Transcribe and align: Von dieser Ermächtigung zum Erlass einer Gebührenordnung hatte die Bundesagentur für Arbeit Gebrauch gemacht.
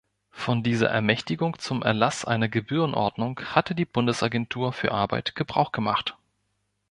Von 0.31 0.63
dieser 0.63 0.89
Ermächtigung 0.89 1.59
zum 1.59 1.83
Erlass 1.83 2.25
einer 2.25 2.49
Gebührenordnung 2.49 3.39
hatte 3.41 3.75
die 3.75 3.85
Bundesagentur 3.85 4.73
für 4.73 4.91
Arbeit 4.93 5.35
Gebrauch 5.35 5.71
gemacht. 5.71 6.17